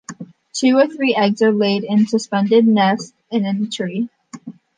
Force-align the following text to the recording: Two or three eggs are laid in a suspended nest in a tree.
Two 0.53 0.79
or 0.79 0.87
three 0.87 1.13
eggs 1.13 1.43
are 1.43 1.51
laid 1.51 1.83
in 1.83 1.99
a 1.99 2.05
suspended 2.07 2.65
nest 2.65 3.13
in 3.29 3.45
a 3.45 3.67
tree. 3.67 4.09